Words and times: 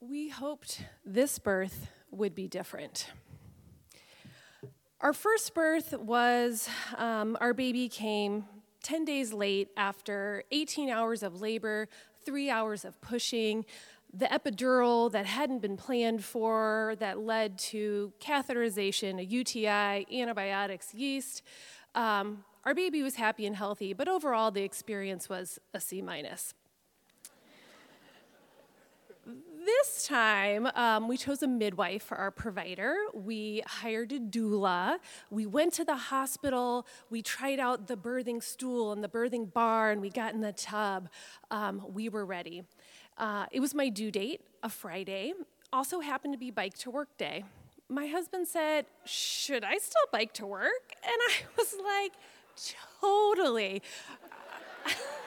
We 0.00 0.28
hoped 0.28 0.84
this 1.04 1.40
birth 1.40 1.88
would 2.12 2.32
be 2.32 2.46
different. 2.46 3.10
Our 5.00 5.12
first 5.12 5.54
birth 5.54 5.92
was 5.92 6.68
um, 6.96 7.36
our 7.40 7.52
baby 7.52 7.88
came 7.88 8.44
10 8.84 9.04
days 9.04 9.32
late 9.32 9.70
after 9.76 10.44
18 10.52 10.88
hours 10.88 11.24
of 11.24 11.40
labor, 11.40 11.88
three 12.24 12.48
hours 12.48 12.84
of 12.84 13.00
pushing, 13.00 13.64
the 14.14 14.26
epidural 14.26 15.10
that 15.10 15.26
hadn't 15.26 15.62
been 15.62 15.76
planned 15.76 16.24
for 16.24 16.94
that 17.00 17.18
led 17.18 17.58
to 17.58 18.12
catheterization, 18.20 19.18
a 19.18 19.24
UTI, 19.24 20.06
antibiotics, 20.20 20.94
yeast. 20.94 21.42
Um, 21.96 22.44
our 22.64 22.74
baby 22.74 23.02
was 23.02 23.16
happy 23.16 23.46
and 23.46 23.56
healthy, 23.56 23.94
but 23.94 24.06
overall 24.06 24.52
the 24.52 24.62
experience 24.62 25.28
was 25.28 25.58
a 25.74 25.80
C 25.80 26.02
minus. 26.02 26.54
This 29.68 30.06
time, 30.06 30.66
um, 30.76 31.08
we 31.08 31.18
chose 31.18 31.42
a 31.42 31.46
midwife 31.46 32.02
for 32.02 32.16
our 32.16 32.30
provider. 32.30 32.96
We 33.12 33.62
hired 33.66 34.12
a 34.12 34.18
doula. 34.18 34.96
We 35.30 35.44
went 35.44 35.74
to 35.74 35.84
the 35.84 35.94
hospital. 35.94 36.86
We 37.10 37.20
tried 37.20 37.60
out 37.60 37.86
the 37.86 37.94
birthing 37.94 38.42
stool 38.42 38.92
and 38.92 39.04
the 39.04 39.10
birthing 39.10 39.52
bar, 39.52 39.90
and 39.90 40.00
we 40.00 40.08
got 40.08 40.32
in 40.32 40.40
the 40.40 40.52
tub. 40.52 41.10
Um, 41.50 41.82
we 41.92 42.08
were 42.08 42.24
ready. 42.24 42.62
Uh, 43.18 43.44
it 43.52 43.60
was 43.60 43.74
my 43.74 43.90
due 43.90 44.10
date, 44.10 44.40
a 44.62 44.70
Friday. 44.70 45.34
Also 45.70 46.00
happened 46.00 46.32
to 46.32 46.38
be 46.38 46.50
bike 46.50 46.78
to 46.78 46.90
work 46.90 47.14
day. 47.18 47.44
My 47.90 48.06
husband 48.06 48.48
said, 48.48 48.86
Should 49.04 49.64
I 49.64 49.76
still 49.76 50.06
bike 50.10 50.32
to 50.34 50.46
work? 50.46 50.94
And 51.04 51.20
I 51.28 51.32
was 51.58 51.74
like, 51.84 52.12
Totally. 53.02 53.82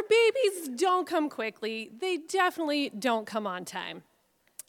Our 0.00 0.06
babies 0.08 0.80
don't 0.80 1.06
come 1.06 1.28
quickly, 1.28 1.90
they 2.00 2.16
definitely 2.16 2.88
don't 2.88 3.26
come 3.26 3.46
on 3.46 3.66
time. 3.66 4.02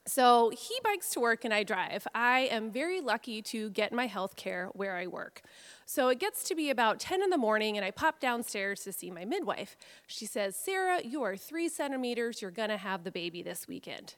So 0.06 0.50
he 0.50 0.76
bikes 0.84 1.12
to 1.12 1.22
work 1.22 1.46
and 1.46 1.54
I 1.54 1.64
drive. 1.64 2.06
I 2.14 2.50
am 2.52 2.70
very 2.70 3.00
lucky 3.00 3.42
to 3.44 3.70
get 3.70 3.94
my 3.94 4.08
health 4.08 4.36
care 4.36 4.70
where 4.74 4.98
I 4.98 5.08
work. 5.08 5.42
So 5.86 6.10
it 6.10 6.20
gets 6.20 6.44
to 6.50 6.56
be 6.56 6.70
about 6.70 7.00
10 7.00 7.24
in 7.24 7.30
the 7.30 7.38
morning 7.38 7.78
and 7.78 7.86
I 7.86 7.92
pop 7.92 8.20
downstairs 8.20 8.82
to 8.82 8.92
see 8.92 9.10
my 9.10 9.24
midwife. 9.24 9.78
She 10.06 10.26
says, 10.26 10.58
Sarah, 10.58 11.00
you 11.02 11.24
are 11.24 11.38
three 11.38 11.70
centimeters. 11.70 12.42
You're 12.42 12.52
going 12.52 12.70
to 12.70 12.78
have 12.78 13.06
the 13.06 13.12
baby 13.12 13.42
this 13.42 13.70
weekend. 13.70 14.16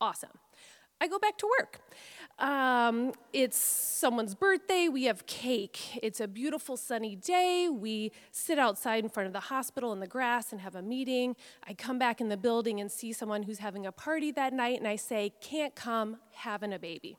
Awesome. 0.00 0.38
I 1.00 1.08
go 1.08 1.18
back 1.18 1.36
to 1.38 1.48
work. 1.58 1.80
Um, 2.38 3.12
it's 3.32 3.56
someone's 3.56 4.34
birthday. 4.34 4.88
We 4.88 5.04
have 5.04 5.26
cake. 5.26 6.00
It's 6.02 6.20
a 6.20 6.26
beautiful 6.26 6.76
sunny 6.76 7.14
day. 7.14 7.68
We 7.68 8.10
sit 8.32 8.58
outside 8.58 9.04
in 9.04 9.10
front 9.10 9.28
of 9.28 9.32
the 9.32 9.40
hospital 9.40 9.92
in 9.92 10.00
the 10.00 10.06
grass 10.06 10.50
and 10.50 10.60
have 10.60 10.74
a 10.74 10.82
meeting. 10.82 11.36
I 11.66 11.74
come 11.74 11.98
back 11.98 12.20
in 12.20 12.28
the 12.28 12.36
building 12.36 12.80
and 12.80 12.90
see 12.90 13.12
someone 13.12 13.44
who's 13.44 13.58
having 13.58 13.86
a 13.86 13.92
party 13.92 14.32
that 14.32 14.52
night, 14.52 14.78
and 14.78 14.88
I 14.88 14.96
say, 14.96 15.32
Can't 15.40 15.74
come, 15.74 16.16
having 16.32 16.72
a 16.72 16.78
baby. 16.78 17.18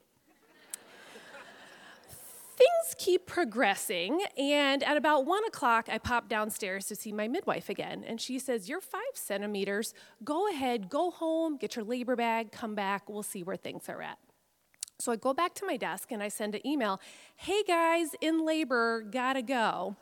Things 2.65 2.95
keep 2.97 3.27
progressing, 3.27 4.21
and 4.39 4.81
at 4.83 4.97
about 4.97 5.25
one 5.27 5.45
o'clock, 5.45 5.87
I 5.91 5.99
pop 5.99 6.27
downstairs 6.27 6.87
to 6.87 6.95
see 6.95 7.11
my 7.11 7.27
midwife 7.27 7.69
again. 7.69 8.03
And 8.07 8.19
she 8.19 8.39
says, 8.39 8.67
You're 8.67 8.81
five 8.81 9.01
centimeters. 9.13 9.93
Go 10.23 10.49
ahead, 10.49 10.89
go 10.89 11.11
home, 11.11 11.57
get 11.57 11.75
your 11.75 11.85
labor 11.85 12.15
bag, 12.15 12.51
come 12.51 12.73
back. 12.73 13.07
We'll 13.07 13.21
see 13.21 13.43
where 13.43 13.55
things 13.55 13.87
are 13.87 14.01
at. 14.01 14.17
So 14.97 15.11
I 15.11 15.15
go 15.15 15.31
back 15.33 15.53
to 15.55 15.65
my 15.65 15.77
desk 15.77 16.11
and 16.11 16.23
I 16.23 16.29
send 16.29 16.55
an 16.55 16.65
email 16.65 16.99
Hey 17.35 17.61
guys, 17.63 18.15
in 18.19 18.43
labor, 18.43 19.01
gotta 19.01 19.43
go. 19.43 19.95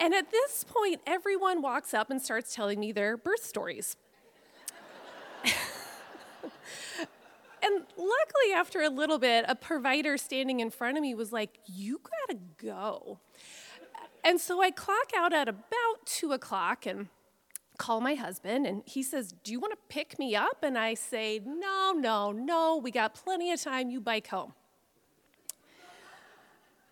and 0.00 0.12
at 0.14 0.32
this 0.32 0.64
point, 0.64 1.00
everyone 1.06 1.62
walks 1.62 1.94
up 1.94 2.10
and 2.10 2.20
starts 2.20 2.54
telling 2.54 2.80
me 2.80 2.90
their 2.90 3.16
birth 3.16 3.44
stories. 3.44 3.96
and 7.62 7.84
luckily, 8.22 8.54
after 8.54 8.82
a 8.82 8.88
little 8.88 9.18
bit, 9.18 9.44
a 9.48 9.54
provider 9.54 10.16
standing 10.16 10.60
in 10.60 10.70
front 10.70 10.96
of 10.96 11.02
me 11.02 11.14
was 11.14 11.32
like, 11.32 11.58
You 11.66 12.00
gotta 12.28 12.40
go. 12.58 13.20
And 14.24 14.40
so 14.40 14.62
I 14.62 14.70
clock 14.70 15.10
out 15.16 15.32
at 15.32 15.48
about 15.48 16.06
two 16.06 16.32
o'clock 16.32 16.86
and 16.86 17.08
call 17.78 18.00
my 18.00 18.14
husband 18.14 18.66
and 18.66 18.82
he 18.86 19.02
says, 19.02 19.34
Do 19.42 19.50
you 19.50 19.58
want 19.58 19.72
to 19.72 19.78
pick 19.88 20.18
me 20.18 20.36
up? 20.36 20.62
And 20.62 20.78
I 20.78 20.94
say, 20.94 21.40
No, 21.44 21.92
no, 21.96 22.32
no, 22.32 22.76
we 22.76 22.90
got 22.90 23.14
plenty 23.14 23.50
of 23.50 23.60
time. 23.60 23.90
You 23.90 24.00
bike 24.00 24.28
home. 24.28 24.54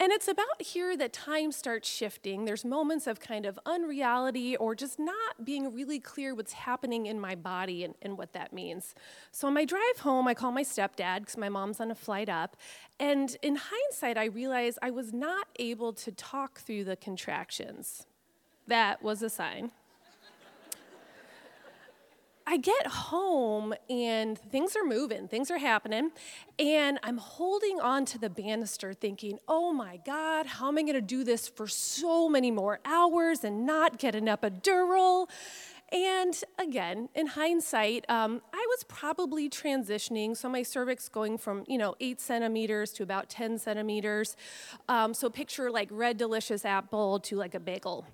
And 0.00 0.12
it's 0.12 0.28
about 0.28 0.62
here 0.62 0.96
that 0.96 1.12
time 1.12 1.52
starts 1.52 1.86
shifting. 1.86 2.46
There's 2.46 2.64
moments 2.64 3.06
of 3.06 3.20
kind 3.20 3.44
of 3.44 3.58
unreality 3.66 4.56
or 4.56 4.74
just 4.74 4.98
not 4.98 5.44
being 5.44 5.74
really 5.74 6.00
clear 6.00 6.34
what's 6.34 6.54
happening 6.54 7.04
in 7.04 7.20
my 7.20 7.34
body 7.34 7.84
and, 7.84 7.94
and 8.00 8.16
what 8.16 8.32
that 8.32 8.50
means. 8.50 8.94
So 9.30 9.46
on 9.46 9.52
my 9.52 9.66
drive 9.66 9.98
home, 9.98 10.26
I 10.26 10.32
call 10.32 10.52
my 10.52 10.64
stepdad 10.64 11.20
because 11.20 11.36
my 11.36 11.50
mom's 11.50 11.80
on 11.80 11.90
a 11.90 11.94
flight 11.94 12.30
up. 12.30 12.56
And 12.98 13.36
in 13.42 13.56
hindsight, 13.56 14.16
I 14.16 14.24
realized 14.24 14.78
I 14.80 14.90
was 14.90 15.12
not 15.12 15.48
able 15.58 15.92
to 15.92 16.10
talk 16.10 16.60
through 16.60 16.84
the 16.84 16.96
contractions. 16.96 18.06
That 18.66 19.02
was 19.02 19.22
a 19.22 19.28
sign. 19.28 19.70
I 22.52 22.56
get 22.56 22.84
home 22.88 23.74
and 23.88 24.36
things 24.36 24.74
are 24.74 24.84
moving, 24.84 25.28
things 25.28 25.52
are 25.52 25.58
happening, 25.58 26.10
and 26.58 26.98
I'm 27.04 27.18
holding 27.18 27.78
on 27.80 28.04
to 28.06 28.18
the 28.18 28.28
banister 28.28 28.92
thinking, 28.92 29.38
oh 29.46 29.72
my 29.72 30.00
God, 30.04 30.46
how 30.46 30.66
am 30.66 30.76
I 30.76 30.82
gonna 30.82 31.00
do 31.00 31.22
this 31.22 31.46
for 31.46 31.68
so 31.68 32.28
many 32.28 32.50
more 32.50 32.80
hours 32.84 33.44
and 33.44 33.64
not 33.64 33.98
get 33.98 34.16
an 34.16 34.26
epidural? 34.26 35.28
And 35.92 36.42
again, 36.58 37.08
in 37.14 37.28
hindsight, 37.28 38.04
um, 38.08 38.42
I 38.52 38.66
was 38.68 38.82
probably 38.82 39.48
transitioning. 39.48 40.36
So 40.36 40.48
my 40.48 40.64
cervix 40.64 41.08
going 41.08 41.38
from 41.38 41.62
you 41.68 41.78
know 41.78 41.94
eight 42.00 42.20
centimeters 42.20 42.90
to 42.94 43.04
about 43.04 43.28
ten 43.28 43.58
centimeters. 43.58 44.36
Um, 44.88 45.14
so 45.14 45.30
picture 45.30 45.70
like 45.70 45.86
red 45.92 46.16
delicious 46.16 46.64
apple 46.64 47.20
to 47.20 47.36
like 47.36 47.54
a 47.54 47.60
bagel. 47.60 48.06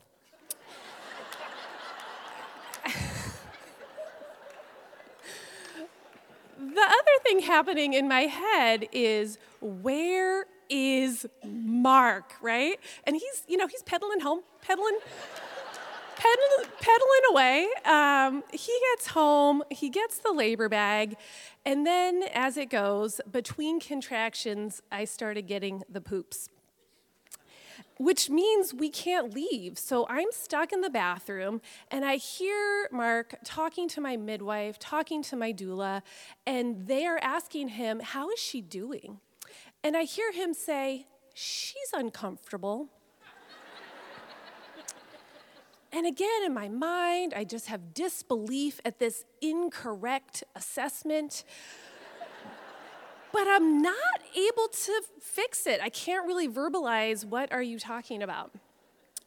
The 6.76 6.82
other 6.82 7.22
thing 7.22 7.40
happening 7.40 7.94
in 7.94 8.06
my 8.06 8.22
head 8.22 8.86
is 8.92 9.38
where 9.60 10.44
is 10.68 11.26
Mark, 11.44 12.34
right? 12.42 12.78
And 13.04 13.16
he's, 13.16 13.42
you 13.48 13.56
know, 13.56 13.66
he's 13.66 13.82
pedaling 13.82 14.20
home, 14.20 14.42
pedaling, 14.60 14.98
pedaling, 16.16 17.22
away. 17.30 17.66
Um, 17.84 18.44
he 18.52 18.72
gets 18.92 19.08
home, 19.08 19.62
he 19.70 19.88
gets 19.88 20.18
the 20.18 20.32
labor 20.32 20.68
bag, 20.68 21.16
and 21.64 21.86
then 21.86 22.24
as 22.34 22.56
it 22.56 22.70
goes, 22.70 23.20
between 23.30 23.80
contractions, 23.80 24.82
I 24.92 25.06
started 25.06 25.46
getting 25.46 25.82
the 25.88 26.00
poops 26.00 26.48
which 27.98 28.28
means 28.28 28.74
we 28.74 28.90
can't 28.90 29.34
leave. 29.34 29.78
So 29.78 30.06
I'm 30.08 30.28
stuck 30.30 30.72
in 30.72 30.80
the 30.80 30.90
bathroom 30.90 31.60
and 31.90 32.04
I 32.04 32.16
hear 32.16 32.88
Mark 32.92 33.36
talking 33.44 33.88
to 33.90 34.00
my 34.00 34.16
midwife, 34.16 34.78
talking 34.78 35.22
to 35.24 35.36
my 35.36 35.52
doula, 35.52 36.02
and 36.46 36.86
they 36.86 37.06
are 37.06 37.18
asking 37.22 37.68
him, 37.68 38.00
How 38.00 38.30
is 38.30 38.38
she 38.38 38.60
doing? 38.60 39.20
And 39.82 39.96
I 39.96 40.04
hear 40.04 40.32
him 40.32 40.52
say, 40.54 41.06
She's 41.34 41.90
uncomfortable. 41.92 42.88
and 45.92 46.06
again, 46.06 46.42
in 46.44 46.52
my 46.52 46.68
mind, 46.68 47.34
I 47.34 47.44
just 47.44 47.66
have 47.66 47.94
disbelief 47.94 48.80
at 48.84 48.98
this 48.98 49.24
incorrect 49.40 50.44
assessment 50.54 51.44
but 53.36 53.48
I'm 53.48 53.82
not 53.82 54.15
able 54.36 54.68
to 54.68 55.02
fix 55.20 55.66
it. 55.66 55.80
I 55.80 55.88
can't 55.88 56.26
really 56.26 56.48
verbalize 56.48 57.24
what 57.24 57.52
are 57.52 57.62
you 57.62 57.78
talking 57.78 58.22
about. 58.22 58.52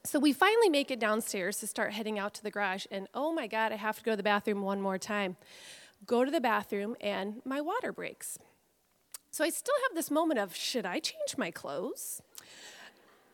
So 0.05 0.19
we 0.19 0.31
finally 0.31 0.69
make 0.69 0.91
it 0.91 0.99
downstairs 0.99 1.57
to 1.59 1.67
start 1.67 1.91
heading 1.91 2.17
out 2.17 2.33
to 2.35 2.43
the 2.43 2.51
garage, 2.51 2.85
and 2.89 3.07
oh 3.13 3.33
my 3.33 3.47
God, 3.47 3.71
I 3.71 3.75
have 3.75 3.97
to 3.97 4.03
go 4.03 4.11
to 4.11 4.17
the 4.17 4.23
bathroom 4.23 4.61
one 4.61 4.81
more 4.81 4.97
time. 4.97 5.35
Go 6.05 6.23
to 6.23 6.31
the 6.31 6.39
bathroom, 6.39 6.95
and 7.01 7.41
my 7.43 7.59
water 7.59 7.91
breaks. 7.91 8.37
So 9.31 9.43
I 9.43 9.49
still 9.49 9.75
have 9.87 9.95
this 9.95 10.09
moment 10.09 10.39
of 10.39 10.55
should 10.55 10.85
I 10.85 10.99
change 10.99 11.37
my 11.37 11.51
clothes? 11.51 12.21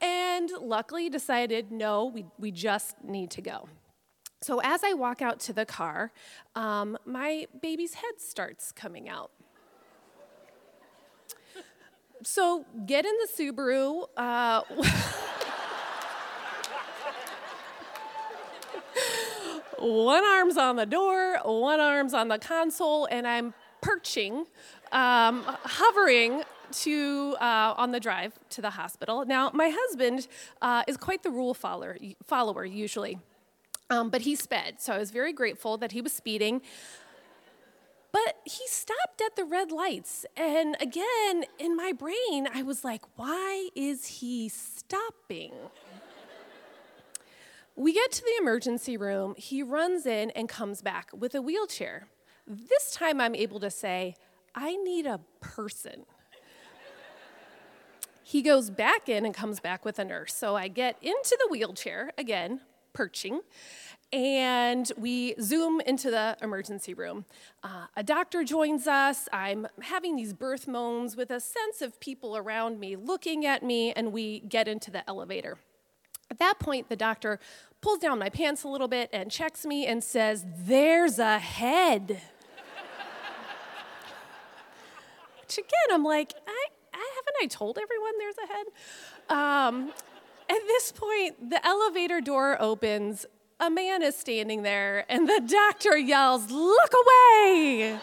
And 0.01 0.49
luckily 0.59 1.09
decided 1.09 1.71
no, 1.71 2.05
we, 2.05 2.25
we 2.37 2.51
just 2.51 2.95
need 3.03 3.31
to 3.31 3.41
go. 3.41 3.69
So 4.41 4.59
as 4.63 4.83
I 4.83 4.93
walk 4.93 5.21
out 5.21 5.39
to 5.41 5.53
the 5.53 5.65
car, 5.65 6.11
um, 6.55 6.97
my 7.05 7.47
baby's 7.61 7.95
head 7.95 8.19
starts 8.19 8.71
coming 8.71 9.07
out. 9.07 9.31
So 12.27 12.65
get 12.87 13.05
in 13.05 13.13
the 13.21 13.27
Subaru. 13.31 14.07
Uh, 14.17 14.61
one 19.77 20.25
arm's 20.25 20.57
on 20.57 20.75
the 20.75 20.87
door, 20.87 21.37
one 21.45 21.79
arm's 21.79 22.15
on 22.15 22.29
the 22.29 22.39
console, 22.39 23.05
and 23.11 23.27
I'm 23.27 23.53
perching, 23.81 24.47
um, 24.91 25.43
hovering 25.45 26.41
to 26.71 27.35
uh, 27.39 27.75
on 27.77 27.91
the 27.91 27.99
drive 27.99 28.33
to 28.49 28.59
the 28.59 28.71
hospital. 28.71 29.23
Now, 29.27 29.51
my 29.53 29.71
husband 29.71 30.27
uh, 30.63 30.81
is 30.87 30.97
quite 30.97 31.21
the 31.21 31.29
rule 31.29 31.53
follower, 31.53 31.95
follower 32.23 32.65
usually. 32.65 33.19
Um, 33.91 34.09
but 34.09 34.21
he 34.21 34.35
sped, 34.35 34.81
so 34.81 34.93
I 34.93 34.97
was 34.97 35.11
very 35.11 35.31
grateful 35.31 35.77
that 35.77 35.91
he 35.91 36.01
was 36.01 36.11
speeding. 36.11 36.63
But 38.15 38.37
he 38.45 38.65
stopped 38.67 39.21
at 39.25 39.35
the 39.35 39.43
red 39.43 39.73
lights. 39.73 40.25
And 40.37 40.77
again, 40.79 41.43
in 41.59 41.75
my 41.75 41.91
brain, 41.91 42.47
I 42.53 42.61
was 42.61 42.85
like, 42.85 43.01
why 43.17 43.67
is 43.75 44.05
he 44.05 44.47
stopping? 44.47 45.51
we 47.75 47.91
get 47.91 48.13
to 48.13 48.21
the 48.21 48.41
emergency 48.41 48.95
room. 48.95 49.35
He 49.37 49.61
runs 49.61 50.05
in 50.05 50.31
and 50.31 50.47
comes 50.47 50.81
back 50.81 51.09
with 51.13 51.35
a 51.35 51.41
wheelchair. 51.41 52.07
This 52.47 52.91
time 52.91 53.19
I'm 53.19 53.35
able 53.35 53.59
to 53.59 53.69
say, 53.69 54.15
I 54.55 54.77
need 54.77 55.05
a 55.05 55.19
person. 55.41 56.05
he 58.23 58.41
goes 58.41 58.69
back 58.69 59.09
in 59.09 59.25
and 59.25 59.35
comes 59.35 59.59
back 59.59 59.83
with 59.83 59.99
a 59.99 60.05
nurse. 60.05 60.33
So 60.33 60.55
I 60.55 60.69
get 60.69 60.97
into 61.01 61.37
the 61.37 61.49
wheelchair, 61.51 62.13
again, 62.17 62.61
perching, 62.93 63.41
and 64.15 64.89
we 64.97 65.35
zoom 65.41 65.81
into 65.81 66.09
the 66.09 66.37
emergency 66.41 66.93
room. 66.93 67.25
Uh, 67.61 67.87
a 67.97 68.03
doctor 68.03 68.45
joins 68.45 68.87
us. 68.87 69.27
I'm 69.33 69.67
having 69.81 70.15
these 70.15 70.31
birth 70.31 70.69
moans 70.69 71.17
with 71.17 71.31
a 71.31 71.41
sense 71.41 71.81
of 71.81 71.99
people 71.99 72.37
around 72.37 72.79
me 72.79 72.95
looking 72.95 73.45
at 73.45 73.61
me, 73.61 73.91
and 73.91 74.13
we 74.13 74.39
get 74.39 74.69
into 74.69 74.89
the 74.89 75.07
elevator. 75.09 75.57
At 76.31 76.39
that 76.39 76.59
point, 76.59 76.87
the 76.87 76.95
doctor 76.95 77.41
pulls 77.81 77.99
down 77.99 78.17
my 78.17 78.29
pants 78.29 78.63
a 78.63 78.69
little 78.69 78.87
bit 78.87 79.09
and 79.11 79.29
checks 79.29 79.65
me 79.65 79.85
and 79.85 80.01
says, 80.01 80.45
There's 80.59 81.19
a 81.19 81.37
head. 81.37 82.09
Which 85.41 85.57
again, 85.57 85.91
I'm 85.91 86.05
like, 86.05 86.33
I, 86.47 86.67
I 86.93 87.09
haven't 87.15 87.35
I 87.41 87.47
told 87.47 87.77
everyone 87.77 88.13
there's 88.17 88.37
a 88.37 88.47
head? 88.47 88.65
Um, 89.37 89.91
at 90.49 90.61
this 90.67 90.93
point, 90.93 91.49
the 91.49 91.65
elevator 91.65 92.21
door 92.21 92.55
opens, 92.61 93.25
a 93.59 93.69
man 93.69 94.01
is 94.01 94.15
standing 94.15 94.63
there, 94.63 95.05
and 95.09 95.27
the 95.27 95.41
doctor 95.45 95.97
yells, 95.97 96.51
Look 96.51 96.91
away! 96.93 97.99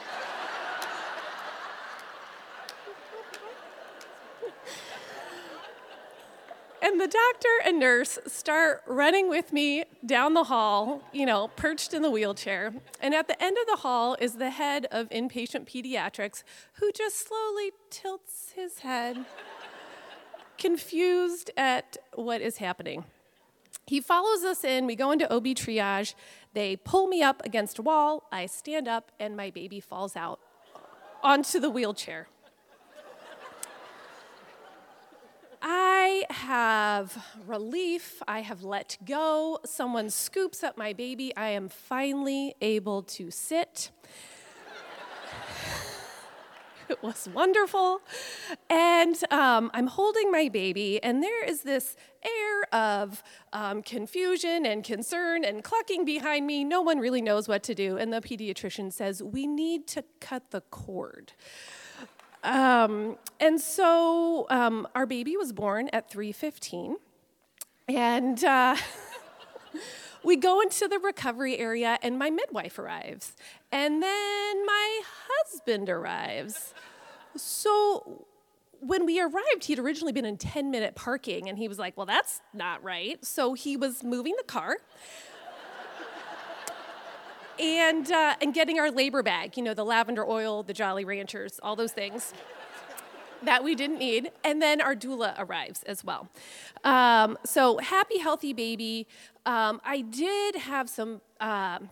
and 6.83 7.01
the 7.01 7.07
doctor 7.07 7.49
and 7.65 7.79
nurse 7.79 8.19
start 8.27 8.83
running 8.87 9.29
with 9.29 9.53
me 9.53 9.85
down 10.05 10.35
the 10.35 10.45
hall, 10.45 11.03
you 11.13 11.25
know, 11.25 11.49
perched 11.55 11.95
in 11.95 12.03
the 12.03 12.11
wheelchair. 12.11 12.75
And 13.01 13.15
at 13.15 13.29
the 13.29 13.41
end 13.43 13.57
of 13.57 13.67
the 13.67 13.83
hall 13.83 14.17
is 14.21 14.35
the 14.35 14.51
head 14.51 14.87
of 14.91 15.09
inpatient 15.11 15.71
pediatrics 15.71 16.43
who 16.75 16.91
just 16.93 17.27
slowly 17.27 17.71
tilts 17.91 18.53
his 18.57 18.81
head 18.81 19.25
confused 20.59 21.51
at 21.57 21.97
what 22.15 22.41
is 22.41 22.57
happening. 22.59 23.05
He 23.93 24.01
follows 24.01 24.43
us 24.43 24.65
in, 24.65 24.87
we 24.87 24.97
go 24.97 25.11
into 25.11 25.31
OB 25.31 25.45
triage, 25.49 26.15
they 26.55 26.77
pull 26.77 27.09
me 27.09 27.23
up 27.23 27.45
against 27.45 27.79
a 27.79 27.83
wall, 27.83 28.27
I 28.33 28.47
stand 28.47 28.89
up, 28.89 29.13
and 29.21 29.37
my 29.37 29.51
baby 29.51 29.81
falls 29.81 30.17
out 30.17 30.41
onto 31.23 31.61
the 31.61 31.69
wheelchair. 31.69 32.29
I 35.61 36.25
have 36.31 37.23
relief. 37.47 38.23
I 38.27 38.41
have 38.41 38.63
let 38.63 38.97
go. 39.05 39.59
Someone 39.67 40.09
scoops 40.09 40.63
up 40.63 40.79
my 40.79 40.95
baby. 40.95 41.37
I 41.37 41.49
am 41.49 41.69
finally 41.69 42.55
able 42.63 43.03
to 43.03 43.31
sit. 43.31 43.91
It 47.03 47.03
was 47.03 47.27
wonderful. 47.33 48.01
And 48.69 49.17
um, 49.31 49.71
I'm 49.73 49.87
holding 49.87 50.31
my 50.31 50.51
baby, 50.51 51.03
and 51.03 51.23
there 51.23 51.43
is 51.43 51.63
this 51.63 51.97
air 52.23 52.75
of 52.75 53.23
um, 53.55 53.83
confusion 53.83 54.67
and 54.67 54.85
concern 54.85 55.43
and 55.43 55.65
clucking 55.65 56.05
behind 56.05 56.47
me. 56.47 56.65
No 56.65 56.83
one 56.83 56.99
really 56.99 57.23
knows 57.23 57.49
what 57.49 57.63
to 57.65 57.75
do. 57.75 57.97
And 57.97 58.13
the 58.13 58.21
pediatrician 58.21 58.93
says, 58.93 59.23
We 59.23 59.47
need 59.47 59.87
to 59.89 60.05
cut 60.21 60.51
the 60.51 60.61
cord. 60.61 61.33
Um, 62.45 63.17
and 63.41 63.59
so 63.59 64.47
um, 64.51 64.87
our 64.95 65.07
baby 65.07 65.39
was 65.39 65.55
born 65.55 65.89
at 65.95 66.11
3:15, 66.11 66.97
and 67.89 68.45
uh, 68.45 68.77
we 70.25 70.37
go 70.37 70.61
into 70.61 70.89
the 70.89 70.99
recovery 70.99 71.59
area, 71.59 71.99
and 72.03 72.19
my 72.19 72.31
midwife 72.31 72.79
arrives, 72.79 73.35
and 73.71 74.03
then 74.03 74.67
my 74.67 75.03
husband 75.29 75.89
arrives. 75.89 76.75
So 77.37 78.27
when 78.81 79.07
we 79.07 79.21
arrived, 79.21 79.65
he'd 79.65 79.79
originally 79.79 80.13
been 80.13 80.25
in 80.25 80.37
10 80.37 80.71
minute 80.71 80.95
parking, 80.95 81.49
and 81.49 81.59
he 81.59 81.69
was 81.69 81.79
like, 81.79 81.97
Well, 81.97 82.07
that's 82.07 82.41
not 82.53 82.83
right. 82.83 83.25
So 83.25 83.55
he 83.55 83.77
was 83.77 84.03
moving 84.03 84.35
the 84.37 84.45
car. 84.45 84.79
and, 87.59 88.11
uh, 88.11 88.35
and 88.41 88.53
getting 88.55 88.81
our 88.81 88.91
labor 88.91 89.23
bag, 89.23 89.57
you 89.57 89.63
know, 89.63 89.75
the 89.75 89.85
lavender 89.85 90.29
oil, 90.29 90.63
the 90.63 90.73
Jolly 90.73 91.05
Ranchers, 91.05 91.61
all 91.63 91.77
those 91.77 91.93
things 91.93 92.33
that 93.45 93.65
we 93.65 93.75
didn't 93.75 93.99
need. 93.99 94.31
And 94.45 94.61
then 94.61 94.81
our 94.81 94.95
doula 94.95 95.35
arrives 95.39 95.83
as 95.85 96.05
well. 96.05 96.29
Um, 96.85 97.39
so 97.45 97.79
happy, 97.79 98.19
healthy 98.19 98.53
baby. 98.53 99.07
Um, 99.47 99.81
I 99.85 100.03
did 100.03 100.57
have 100.57 100.89
some. 100.89 101.21
Um, 101.41 101.91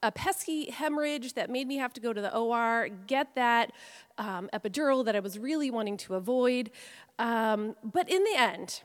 a 0.00 0.12
pesky 0.12 0.70
hemorrhage 0.70 1.32
that 1.34 1.50
made 1.50 1.66
me 1.66 1.76
have 1.76 1.92
to 1.92 2.00
go 2.00 2.12
to 2.12 2.20
the 2.20 2.32
OR, 2.32 2.88
get 3.08 3.34
that 3.34 3.72
um, 4.16 4.48
epidural 4.52 5.04
that 5.04 5.16
I 5.16 5.20
was 5.20 5.38
really 5.38 5.72
wanting 5.72 5.96
to 5.98 6.14
avoid. 6.14 6.70
Um, 7.18 7.74
but 7.82 8.08
in 8.08 8.22
the 8.22 8.36
end, 8.36 8.82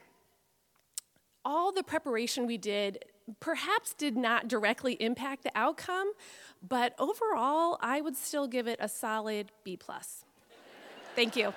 all 1.46 1.72
the 1.72 1.84
preparation 1.84 2.48
we 2.48 2.58
did 2.58 3.06
perhaps 3.40 3.94
did 3.94 4.18
not 4.18 4.48
directly 4.48 4.94
impact 4.94 5.44
the 5.44 5.52
outcome, 5.56 6.12
but 6.68 6.94
overall, 7.00 7.78
I 7.82 8.02
would 8.02 8.18
still 8.18 8.48
give 8.48 8.68
it 8.68 8.80
a 8.82 8.90
solid 8.90 9.52
B 9.64 9.78
plus. 9.78 10.26
Thank 11.16 11.36
you. 11.36 11.54